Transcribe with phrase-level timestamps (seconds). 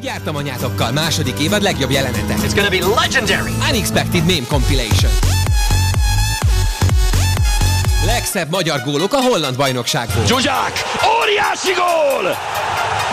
[0.00, 2.34] Így jártam anyátokkal, második évad legjobb jelenete.
[2.34, 3.52] It's gonna be legendary!
[3.70, 5.12] Unexpected Meme Compilation.
[8.06, 10.26] Legszebb magyar gólok a holland bajnokságból.
[10.26, 10.72] Zsuzsák!
[11.20, 12.36] Óriási gól!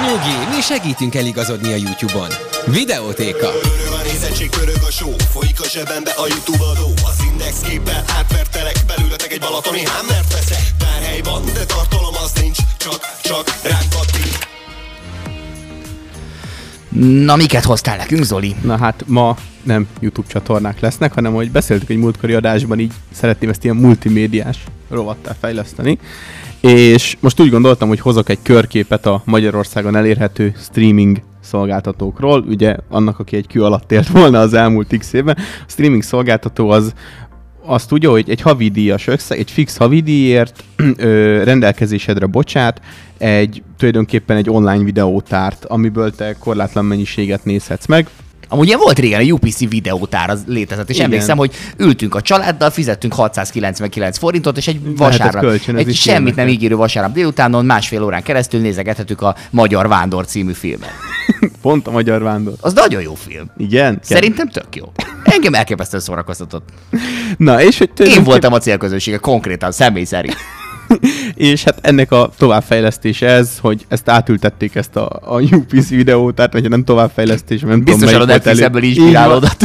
[0.02, 2.30] Nyugi, mi segítünk eligazodni a YouTube-on.
[2.66, 3.50] Videótéka.
[3.50, 8.04] Pörög a nézettség, pörög a show Folyik a zsebembe a Youtube adó Az index képpel
[8.18, 13.90] átvertelek Belőletek egy balatoni hámmert veszek Tárhely van, de tartalom az nincs Csak, csak ránk
[13.90, 14.47] kattint
[17.00, 18.56] Na, miket hoztál nekünk, Zoli?
[18.64, 23.50] Na hát ma nem YouTube csatornák lesznek, hanem hogy beszéltük egy múltkori adásban, így szeretném
[23.50, 25.98] ezt ilyen multimédiás rovattá fejleszteni.
[26.62, 33.20] És most úgy gondoltam, hogy hozok egy körképet a Magyarországon elérhető streaming szolgáltatókról, ugye annak,
[33.20, 35.38] aki egy kő alatt élt volna az elmúlt x évben.
[35.40, 36.94] A streaming szolgáltató az
[37.68, 40.64] azt tudja, hogy egy havidíjas összeg, egy fix havidíjért
[40.98, 42.82] ö, rendelkezésedre bocsát
[43.18, 48.08] egy tulajdonképpen egy online videótárt, amiből te korlátlan mennyiséget nézhetsz meg.
[48.48, 51.06] Amúgy ilyen volt régen, a UPC videótár az létezett, és Igen.
[51.06, 56.34] emlékszem, hogy ültünk a családdal, fizettünk 699 forintot, és egy vasárnap, kölcsönözni egy semmit nem
[56.34, 56.54] filmeket.
[56.54, 60.92] ígérő vasárnap délutánon másfél órán keresztül nézegethettük a Magyar Vándor című filmet.
[61.62, 62.54] Pont a magyar vándor.
[62.62, 63.52] Az nagyon jó film.
[63.58, 64.00] Igen?
[64.02, 64.92] Szerintem tök jó.
[65.24, 66.70] Engem elképesztően szórakoztatott.
[67.38, 70.36] Na, és hogy Én voltam a célközönsége, konkrétan, személy szerint.
[71.36, 76.54] És hát ennek a továbbfejlesztése ez, hogy ezt átültették ezt a, a UPC videót, tehát
[76.54, 79.06] vagy nem továbbfejlesztés, mert Biztosan a Netflix ebből Így van.
[79.06, 79.64] inspirálódott.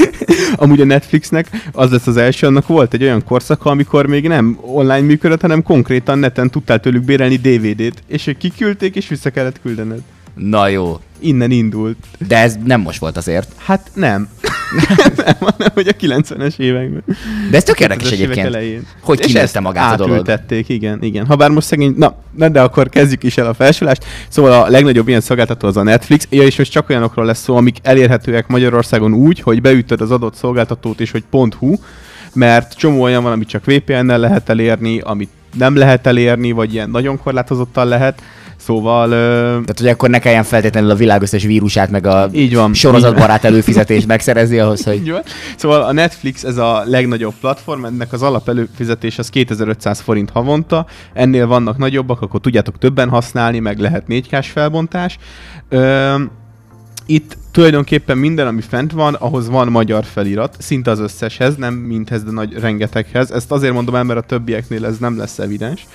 [0.56, 4.58] Amúgy a Netflixnek az lesz az első, annak volt egy olyan korszaka, amikor még nem
[4.60, 9.60] online működött, hanem konkrétan neten tudtál tőlük bérelni DVD-t, és ők kiküldték, és vissza kellett
[9.60, 10.00] küldened.
[10.34, 11.00] Na jó.
[11.18, 11.96] Innen indult.
[12.28, 13.52] De ez nem most volt azért.
[13.56, 14.28] Hát nem.
[15.16, 17.02] Nem, hanem hogy a 90-es években.
[17.50, 18.46] De ez tök érdekes 2000-es évek egyébként.
[18.46, 18.86] elején.
[19.00, 20.40] Hogy kinőtte magát a dolog.
[20.66, 21.26] igen, igen.
[21.26, 24.04] Habár most szegény, na, na, de akkor kezdjük is el a felsolást.
[24.28, 27.56] Szóval a legnagyobb ilyen szolgáltató az a Netflix, ja, és most csak olyanokról lesz szó,
[27.56, 31.24] amik elérhetőek Magyarországon úgy, hogy beütöd az adott szolgáltatót és hogy
[31.58, 31.74] .hu,
[32.34, 36.90] mert csomó olyan van, amit csak VPN-nel lehet elérni, amit nem lehet elérni, vagy ilyen
[36.90, 38.22] nagyon korlátozottan lehet.
[38.64, 42.54] Szóval ö, Tehát, hogy akkor ne kelljen feltétlenül a világ összes vírusát, meg a Így
[42.54, 42.74] van.
[42.74, 45.22] sorozatbarát előfizetést megszerezni ahhoz, hogy Így van.
[45.56, 50.86] Szóval a Netflix ez a legnagyobb platform, ennek az alap előfizetés az 2500 forint havonta,
[51.12, 55.18] ennél vannak nagyobbak, akkor tudjátok többen használni, meg lehet 4K-s felbontás.
[55.68, 56.14] Ö,
[57.06, 62.22] itt tulajdonképpen minden, ami fent van, ahhoz van magyar felirat, szinte az összeshez, nem mindhez,
[62.22, 63.30] de nagy rengeteghez.
[63.30, 65.86] Ezt azért mondom el, mert a többieknél ez nem lesz evidens.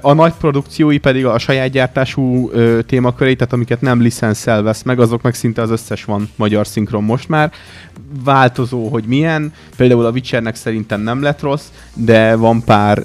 [0.00, 2.50] A nagy produkciói pedig a saját gyártású
[2.86, 7.04] témaköré, tehát amiket nem licenszel vesz meg, azok meg szinte az összes van magyar szinkron
[7.04, 7.52] most már.
[8.24, 9.52] Változó, hogy milyen.
[9.76, 13.04] Például a Witchernek szerintem nem lett rossz, de van pár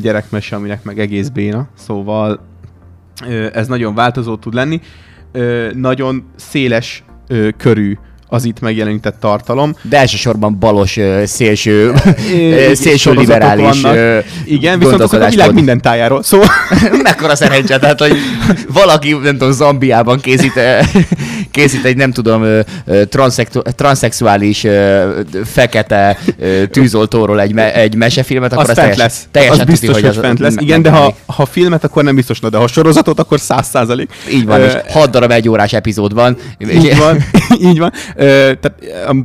[0.00, 2.40] gyerekmese, aminek meg egész béna, szóval
[3.52, 4.80] ez nagyon változó tud lenni.
[5.74, 7.04] Nagyon széles
[7.56, 7.98] körű
[8.28, 9.74] az itt megjelenített tartalom.
[9.82, 11.92] de elsősorban balos, szélső,
[12.32, 14.24] Ö, ö, szélső liberális vannak.
[14.44, 16.22] Igen, viszont akkor a világ minden tájáról.
[16.22, 16.48] Szóval
[17.02, 18.16] Mekkora szerencse, tehát, hogy
[18.68, 20.60] valaki, nem tudom, Zambiában készít,
[21.56, 22.44] készít egy, nem tudom,
[23.08, 24.66] transzexu- transzexuális
[25.44, 26.18] fekete
[26.70, 29.26] tűzoltóról egy, me, egy mesefilmet, akkor az az, teljes, lesz.
[29.30, 30.54] teljesen az biztos, hogy, az fent lesz.
[30.58, 34.10] Igen, de ha, ha filmet, akkor nem biztos, de ha sorozatot, akkor száz százalék.
[34.32, 36.36] Így van, és hat darab egy órás epizód van.
[36.58, 37.24] Így van,
[37.70, 37.92] így van.
[38.16, 38.74] Tehát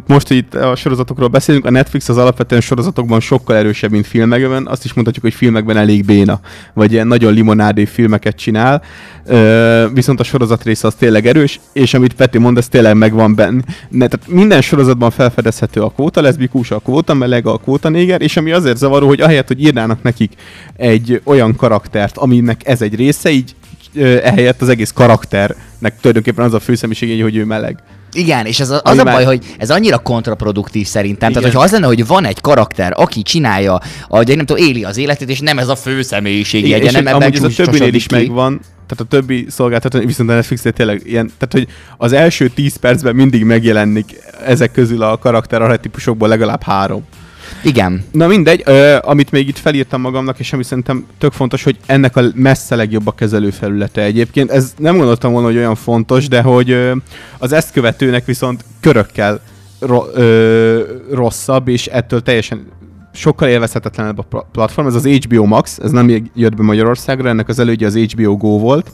[0.08, 4.68] most, hogy itt a sorozatokról beszélünk, a Netflix az alapvetően sorozatokban sokkal erősebb, mint filmekben.
[4.68, 6.40] Azt is mondhatjuk, hogy filmekben elég béna,
[6.74, 8.81] vagy ilyen nagyon limonádé filmeket csinál.
[9.94, 13.62] Viszont a sorozat része az tényleg erős, és amit Peti mond, ez tényleg megvan benne.
[13.90, 18.38] Ne, tehát minden sorozatban felfedezhető a kvóta leszbikus, a kvóta meleg, a kvóta néger, és
[18.38, 20.34] ami azért zavaró, hogy ahelyett, hogy írnának nekik
[20.76, 23.56] egy olyan karaktert, aminek ez egy része, így
[24.24, 27.84] ehelyett az egész karakternek tulajdonképpen az a főszemélyisége, hogy ő meleg.
[28.14, 31.30] Igen, és ez a, az a baj, hogy ez annyira kontraproduktív szerintem.
[31.30, 31.42] Igen.
[31.42, 34.84] Tehát, hogyha az lenne, hogy van egy karakter, aki csinálja, ahogy én nem tudom, éli
[34.84, 37.64] az életét, és nem ez a fő személyiség, Igen, jegye, nem ebben amúgy ez a
[37.64, 38.16] többinél is ki.
[38.16, 41.68] megvan, tehát a többi szolgáltató, viszont a netflix tényleg ilyen, tehát hogy
[41.98, 44.16] az első 10 percben mindig megjelenik
[44.46, 47.03] ezek közül a karakter archetípusokból legalább három.
[47.63, 48.03] Igen.
[48.11, 52.16] Na mindegy, ö, amit még itt felírtam magamnak, és ami szerintem tök fontos, hogy ennek
[52.16, 54.52] a messze legjobb a kezelőfelülete egyébként.
[54.52, 56.96] Ez nem gondoltam volna, hogy olyan fontos, de hogy ö,
[57.37, 59.41] az ezt követőnek viszont körökkel
[59.79, 60.81] ro- ö,
[61.11, 62.67] rosszabb, és ettől teljesen
[63.13, 64.87] sokkal élvezhetetlenebb a pla- platform.
[64.87, 68.59] Ez az HBO Max, ez nem jött be Magyarországra, ennek az elődje az HBO Go
[68.59, 68.91] volt.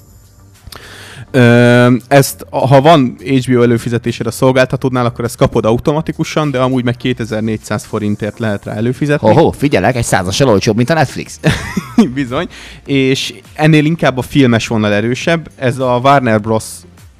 [2.07, 7.83] Ezt, ha van HBO előfizetésed a szolgáltatódnál, akkor ezt kapod automatikusan, de amúgy meg 2400
[7.83, 9.33] forintért lehet rá előfizetni.
[9.33, 11.39] Ho-ho, figyelek, egy százassal olcsóbb, mint a Netflix.
[12.13, 12.47] Bizony.
[12.85, 15.49] És ennél inkább a filmes vonal erősebb.
[15.55, 16.63] Ez a Warner Bros.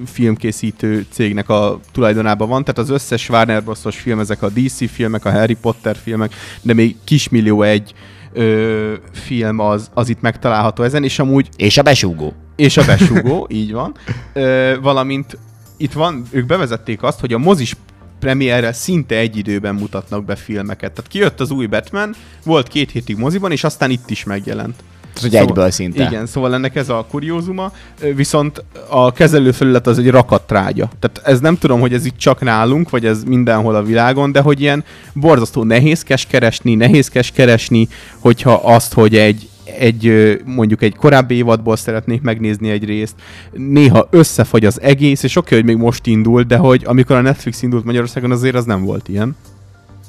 [0.06, 3.80] filmkészítő cégnek a tulajdonában van, tehát az összes Warner Bros.
[3.90, 7.94] film, ezek a DC filmek, a Harry Potter filmek, de még kismillió egy
[8.38, 12.34] ö, film az, az itt megtalálható ezen, és amúgy És a besúgó.
[12.56, 13.96] és a besugó, így van.
[14.34, 15.38] Ö, valamint
[15.78, 17.76] itt van, ők bevezették azt, hogy a mozis
[18.20, 20.94] premierrel szinte egy időben mutatnak be filmeket.
[20.94, 24.76] Tehát kijött az új Batman, volt két hétig moziban, és aztán itt is megjelent.
[25.20, 26.04] Tehát, hogy egyből szinte.
[26.04, 27.72] Igen, szóval ennek ez a kuriózuma,
[28.16, 30.90] viszont a kezelőfelület az egy rakattrágya.
[31.00, 34.42] Tehát ez nem tudom, hogy ez itt csak nálunk, vagy ez mindenhol a világon, de
[34.42, 34.84] hogy ilyen
[35.14, 37.88] borzasztó nehézkes keresni, nehézkes keresni,
[38.20, 39.50] hogyha azt, hogy egy,
[39.80, 43.16] egy mondjuk egy korábbi évadból szeretnék megnézni egy részt,
[43.52, 47.62] néha összefagy az egész, és oké, hogy még most indul, de hogy amikor a Netflix
[47.62, 49.36] indult Magyarországon, azért az nem volt ilyen.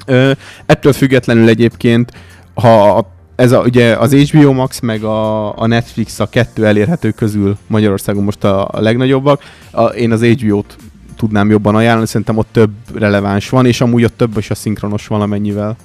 [0.07, 0.31] Ö,
[0.67, 2.13] ettől függetlenül egyébként,
[2.55, 7.57] ha ez a, ugye az HBO Max meg a, a Netflix a kettő elérhető közül
[7.67, 10.77] Magyarországon most a, a legnagyobbak, a, én az HBO-t
[11.17, 15.07] tudnám jobban ajánlani, szerintem ott több releváns van, és amúgy ott több is a szinkronos
[15.07, 15.77] valamennyivel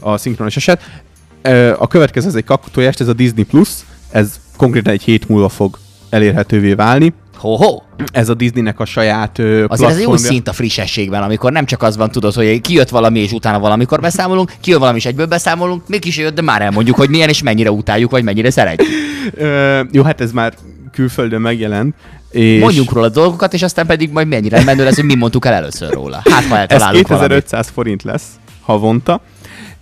[0.00, 0.82] a szinkronos eset.
[1.78, 3.68] A következő ez egy kakkutójást, ez a Disney Plus,
[4.10, 5.78] ez konkrétan egy hét múlva fog
[6.10, 7.12] elérhetővé válni.
[7.38, 7.82] Ho-ho!
[8.12, 10.30] Ez a Disneynek a saját ö, Azért ez egy jó platformja.
[10.30, 14.00] szint a frissességben, amikor nem csak az van, tudod, hogy kijött valami, és utána valamikor
[14.00, 17.42] beszámolunk, kijön valami, és egyből beszámolunk, még is jött, de már elmondjuk, hogy milyen és
[17.42, 18.88] mennyire utáljuk, vagy mennyire szeretjük.
[19.34, 20.54] Ö, jó, hát ez már
[20.92, 21.94] külföldön megjelent.
[22.30, 25.52] És Mondjunk róla dolgokat, és aztán pedig majd mennyire menő lesz, hogy mi mondtuk el
[25.52, 26.22] először róla.
[26.24, 27.28] Hát, ha ez eltalálunk valamit.
[27.30, 28.24] 2500 forint lesz
[28.62, 29.20] havonta.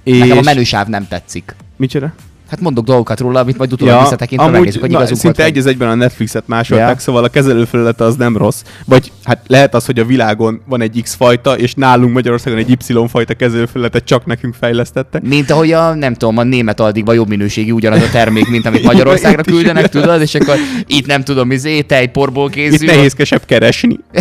[0.04, 0.18] És...
[0.18, 1.54] Nekem a menüsáv nem tetszik.
[1.76, 2.12] Micsoda?
[2.50, 5.52] Hát mondok dolgokat róla, amit majd utólag visszatekintve amúgy, megnézzük, hogy igazunk szinte volt.
[5.54, 6.98] egy az egyben a Netflixet másolták, Ja.
[7.00, 8.62] szóval a kezelőfelülete az nem rossz.
[8.84, 12.70] Vagy hát lehet az, hogy a világon van egy X fajta, és nálunk Magyarországon egy
[12.70, 15.22] Y fajta kezelőfelületet csak nekünk fejlesztettek.
[15.22, 18.82] Mint ahogy a, nem tudom, a német aldikban jobb minőségi ugyanaz a termék, mint amit
[18.92, 20.56] Magyarországra Itt küldenek, tudod, és akkor
[20.86, 22.86] itt nem tudom, izé, tejporból Itt készül.
[22.86, 23.98] nehézkesebb keresni.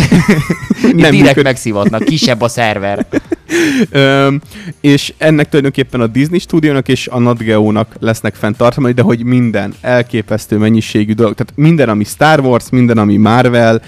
[0.82, 3.06] Itt direkt működ- megszivatnak, kisebb a szerver.
[3.90, 4.40] Öm,
[4.80, 9.74] és ennek tulajdonképpen a Disney stúdiónak és a Nat Geo-nak lesznek fenntartani, de hogy minden
[9.80, 13.80] elképesztő mennyiségű dolog, tehát minden, ami Star Wars, minden, ami Marvel,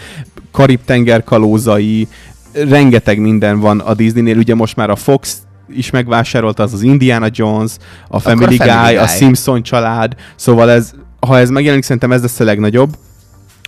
[0.53, 2.09] Karib-tenger kalózai,
[2.53, 5.39] rengeteg minden van a Disneynél, ugye most már a Fox
[5.75, 7.73] is megvásárolta, az az Indiana Jones,
[8.09, 9.17] a Family, a Family Guy, a Guy.
[9.17, 12.97] Simpson család, szóval ez, ha ez megjelenik, szerintem ez lesz a legnagyobb.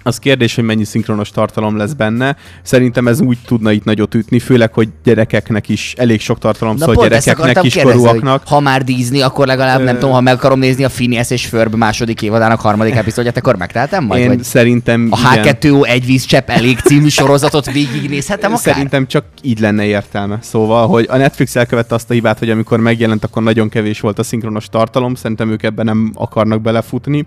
[0.02, 2.37] Az kérdés, hogy mennyi szinkronos tartalom lesz benne.
[2.62, 6.94] Szerintem ez úgy tudna itt nagyot ütni, főleg, hogy gyerekeknek is elég sok tartalom szól
[6.94, 8.43] pont gyerekeknek, kiskorúaknak.
[8.47, 11.75] ha már Disney, akkor legalább nem tudom, ha meg akarom nézni a Phineas és Ferb
[11.75, 14.23] második évadának harmadik epizódját, akkor megteltem majd?
[14.23, 15.56] Én Vagy szerintem a igen.
[15.61, 18.75] H2O egy vízcsepp elég című sorozatot végignézhetem akár?
[18.75, 20.38] Szerintem csak így lenne értelme.
[20.43, 24.19] Szóval, hogy a Netflix elkövette azt a hibát, hogy amikor megjelent, akkor nagyon kevés volt
[24.19, 25.14] a szinkronos tartalom.
[25.14, 27.26] Szerintem ők ebben nem akarnak belefutni.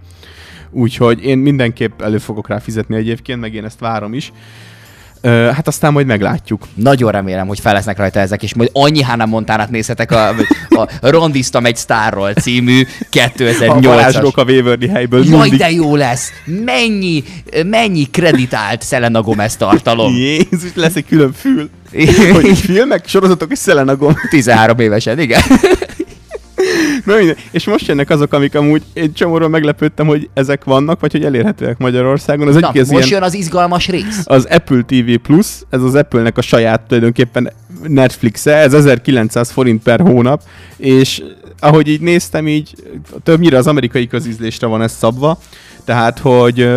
[0.74, 4.32] Úgyhogy én mindenképp elő fogok rá fizetni egyébként, meg én ezt várom is.
[5.26, 6.68] Ö, hát aztán majd meglátjuk.
[6.74, 10.30] Nagyon remélem, hogy fel lesznek rajta ezek, és majd annyi Hannah Montanát nézhetek a,
[10.70, 13.80] a Rondiztam egy sztárról című A 2008-as.
[13.84, 15.60] varázslók a Waverly helyből Jaj, mindig.
[15.60, 16.30] de jó lesz!
[16.66, 17.24] Mennyi,
[17.66, 20.14] mennyi kreditált Selena Gomez tartalom.
[20.16, 21.70] Jézus, lesz egy külön fül.
[22.34, 24.16] hogy filmek, sorozatok és Selena Gomez.
[24.30, 25.42] 13 évesen, igen.
[27.04, 27.36] Na minden.
[27.52, 31.78] És most jönnek azok, amik amúgy egy csomóról meglepődtem, hogy ezek vannak, vagy hogy elérhetőek
[31.78, 32.48] Magyarországon.
[32.48, 34.24] Az Na, egyik ez most ilyen, jön az izgalmas rész.
[34.24, 37.52] az Apple TV Plus, ez az Apple-nek a saját tulajdonképpen
[37.88, 40.42] Netflix-e, ez 1900 forint per hónap,
[40.78, 41.24] és
[41.60, 42.76] ahogy így néztem, így
[43.24, 45.40] többnyire az amerikai közízlésre van ez szabva,
[45.86, 46.70] tehát, hogy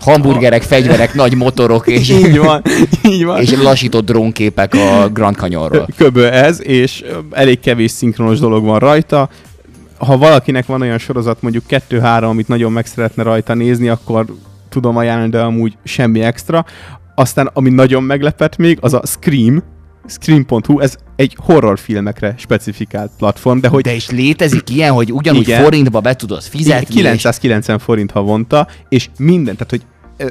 [0.00, 2.62] Hamburgerek, fegyverek, nagy motorok és, így van,
[3.08, 3.40] így van.
[3.40, 5.88] és lassított drónképek a Grand Canyonról.
[5.96, 9.28] Köbö ez, és elég kevés szinkronos dolog van rajta.
[9.98, 14.24] Ha valakinek van olyan sorozat, mondjuk 2-3, amit nagyon meg szeretne rajta nézni, akkor
[14.68, 16.64] tudom ajánlani, de amúgy semmi extra.
[17.14, 19.62] Aztán, ami nagyon meglepett még, az a Scream,
[20.06, 25.62] Scream.hu, ez egy horrorfilmekre specifikált platform, de hogy De is létezik ilyen, hogy ugyanúgy Igen.
[25.62, 29.82] forintba be tudod fizetni, és 990 forint havonta, és minden, tehát hogy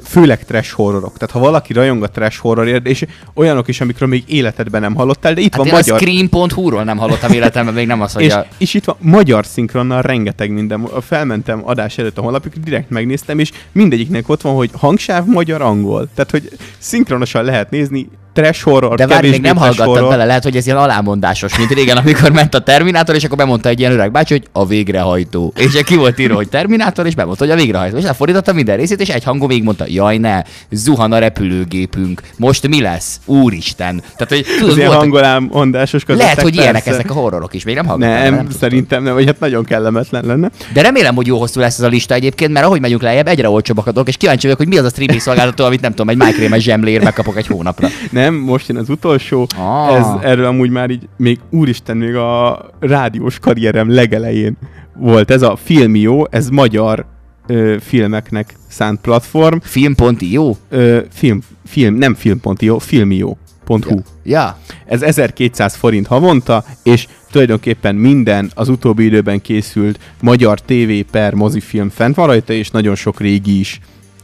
[0.03, 1.17] főleg trash horrorok.
[1.17, 5.33] Tehát ha valaki rajong a trash horrorért, és olyanok is, amikről még életedben nem hallottál,
[5.33, 5.95] de itt Hát van én magyar...
[5.95, 8.45] a Scream.hu-ról nem hallottam életemben, még nem az, hogy És, a...
[8.57, 10.87] és itt van magyar szinkronnal rengeteg minden.
[11.01, 16.09] Felmentem adás előtt a honlapjuk, direkt megnéztem, és mindegyiknek ott van, hogy hangsáv magyar angol.
[16.15, 20.09] Tehát, hogy szinkronosan lehet nézni trash horror, De várj, még nem trash hallgattad horror.
[20.09, 23.69] bele, lehet, hogy ez ilyen alámondásos, mint régen, amikor ment a Terminátor, és akkor bemondta
[23.69, 25.53] egy ilyen öreg bácsi, hogy a végrehajtó.
[25.55, 27.97] És ki volt írva, hogy Terminátor, és bemondta, hogy a végrehajtó.
[27.97, 32.67] És lefordította minden részét, és egy hangon még mondta, jaj ne, zuhan a repülőgépünk, most
[32.67, 33.19] mi lesz?
[33.25, 34.01] Úristen.
[34.17, 36.99] Tehát, hogy Ez tudod, ilyen voltak, hangolámondásos kazetták, lehet, hogy ilyenek persze.
[36.99, 38.13] ezek a horrorok is, még nem hallgattad.
[38.13, 38.57] bele, Nem, tudtad.
[38.59, 40.49] szerintem nem, vagy hát nagyon kellemetlen lenne.
[40.73, 43.49] De remélem, hogy jó hosszú lesz ez a lista egyébként, mert ahogy megyünk lejjebb, egyre
[43.49, 46.09] olcsóbbak a dolgok, és kíváncsi vagyok, hogy mi az a streaming szolgáltató, amit nem tudom,
[46.09, 47.87] egy májkrémes zsemlér megkapok egy hónapra.
[48.11, 49.47] Nem, most jön az utolsó.
[49.57, 49.95] Ah.
[49.95, 54.57] Ez erről amúgy már így, még úristen, még a rádiós karrierem legelején
[54.95, 55.31] volt.
[55.31, 57.05] Ez a Filmio, ez magyar
[57.47, 59.57] ö, filmeknek szánt platform.
[59.61, 60.15] Film.io?
[60.19, 60.57] jó?
[60.69, 63.99] Ö, film, film, nem film.io, filmio.hu.
[64.23, 64.57] Ja.
[64.85, 71.89] Ez 1200 forint havonta, és tulajdonképpen minden az utóbbi időben készült magyar TV per mozifilm
[71.89, 73.79] fent van rajta, és nagyon sok régi is.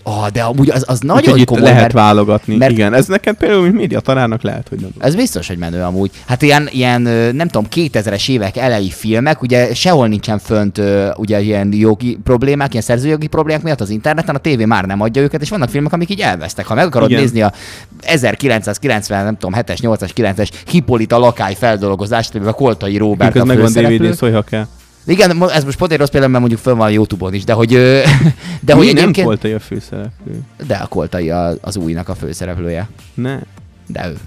[0.09, 2.55] Oh, de amúgy az, az nagyon itt komoly, lehet mert válogatni.
[2.55, 2.71] mert-.
[2.71, 4.89] Igen, ez nekem például, mint média tanárnak lehet, hogy nem.
[4.99, 6.11] ez biztos, hogy menő amúgy.
[6.27, 7.01] Hát ilyen, ilyen
[7.35, 10.81] nem tudom, 2000-es évek elejé filmek, ugye sehol nincsen fönt
[11.15, 15.21] ugye ilyen jogi problémák, ilyen szerzőjogi problémák miatt az interneten, a tévé már nem adja
[15.21, 16.65] őket, és vannak filmek, amik így elvesztek.
[16.65, 17.21] Ha meg akarod Igen.
[17.21, 17.53] nézni a
[18.01, 23.45] 1990, nem tudom, 7-es, 8-as, 9-es Hippolyta lakály feldolgozást, amiben a Koltai Robert Ez a
[23.45, 23.97] megvan főszereplő.
[23.97, 24.65] DVD, szólj, ha kell.
[25.05, 27.53] Igen, ez most pont egy rossz példa, mert mondjuk föl van a Youtube-on is, de
[27.53, 27.69] hogy,
[28.65, 29.25] de Mi hogy nem egyébként...
[29.25, 30.39] volt a főszereplő.
[30.67, 32.89] De a Koltai a- az újnak a főszereplője.
[33.13, 33.39] Ne,
[33.87, 34.17] De ő.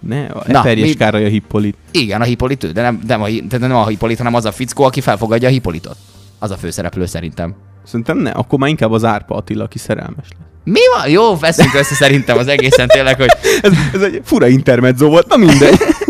[0.00, 1.76] ne, a Na, Eperjes mi- Károly a Hippolit.
[1.90, 4.52] Igen, a Hippolit ő, de nem, nem, a, de nem a Hippolit, hanem az a
[4.52, 5.96] fickó, aki felfogadja a Hippolitot.
[6.38, 7.54] Az a főszereplő szerintem.
[7.84, 10.48] Szerintem ne, akkor már inkább az Árpa Attila, aki szerelmes lesz.
[10.64, 11.10] Mi van?
[11.10, 13.28] Jó, veszünk össze szerintem az egészen tényleg, hogy,
[13.62, 15.78] Ez, ez egy fura intermezzo volt, na mindegy.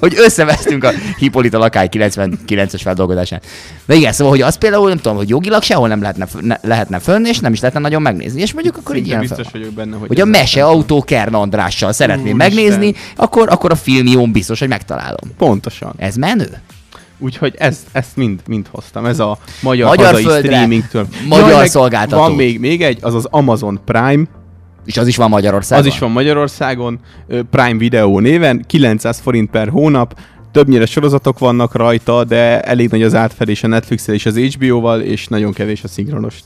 [0.00, 3.40] hogy összevesztünk a Hippolyta lakály 99-es feldolgozásán.
[3.86, 6.98] De igen, szóval, hogy az például nem tudom, hogy jogilag sehol nem lehetne, ne, lehetne
[6.98, 8.40] fönn, és nem is lehetne nagyon megnézni.
[8.40, 9.60] És mondjuk akkor így ilyen biztos fel.
[9.60, 10.08] vagyok benne, hogy...
[10.08, 15.30] Hogy a mese autó Kern Andrással szeretném megnézni, akkor, akkor a filmión biztos, hogy megtalálom.
[15.38, 15.92] Pontosan.
[15.96, 16.48] Ez menő?
[17.18, 19.04] Úgyhogy ez, ezt mind, mind hoztam.
[19.04, 21.06] Ez a magyar, Magyar hazai földre, streamingtől.
[21.28, 22.22] magyar meg szolgáltató.
[22.22, 24.24] Van még, még egy, az az Amazon Prime.
[24.84, 25.86] És az is van Magyarországon.
[25.86, 26.98] Az is van Magyarországon.
[27.50, 28.64] Prime Video néven.
[28.66, 30.18] 900 forint per hónap.
[30.52, 35.26] Többnyire sorozatok vannak rajta, de elég nagy az átfedés a netflix és az HBO-val, és
[35.28, 36.38] nagyon kevés a szinkronos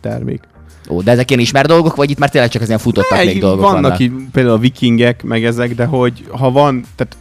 [0.00, 0.40] termék.
[0.88, 3.28] Ó, de ezek ilyen ismert dolgok, vagy itt már tényleg csak az ilyen futottak még
[3.28, 4.00] Egy- dolgok vannak, vannak?
[4.00, 7.16] így például a vikingek, meg ezek, de hogy ha van, tehát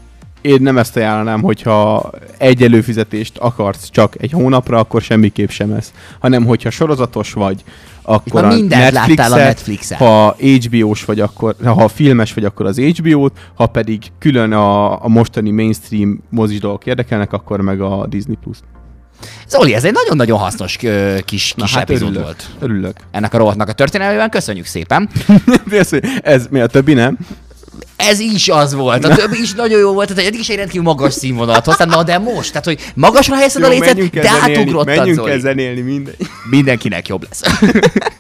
[0.46, 5.92] én nem ezt ajánlanám, hogyha egy előfizetést akarsz csak egy hónapra, akkor semmiképp sem ez.
[6.20, 7.64] Hanem, hogyha sorozatos vagy,
[8.02, 12.80] akkor már a láttál a Netflixet, ha HBO-s vagy, akkor, ha filmes vagy, akkor az
[12.80, 18.38] HBO-t, ha pedig külön a, a mostani mainstream mozis dolgok érdekelnek, akkor meg a Disney
[18.44, 18.58] Plus.
[19.48, 22.24] Zoli, ez egy nagyon-nagyon hasznos ö, kis, kis hát epizód örülök.
[22.24, 22.50] volt.
[22.60, 22.96] Örülök.
[23.12, 25.10] Ennek a rovatnak a történelmében köszönjük szépen.
[25.72, 25.90] ez,
[26.22, 27.18] ez, mi a többi nem?
[27.96, 29.06] Ez is az volt.
[29.06, 32.04] A többi is nagyon jó volt, tehát eddig is egy rendkívül magas színvonalat hoztál, na
[32.04, 35.32] de most, tehát hogy magasra helyezted a lécet, de átugrottad, menjünk Zoli.
[35.32, 36.16] el zenélni, mindegy.
[36.50, 37.42] Mindenkinek jobb lesz.